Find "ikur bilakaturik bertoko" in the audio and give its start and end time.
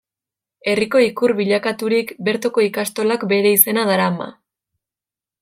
1.07-2.65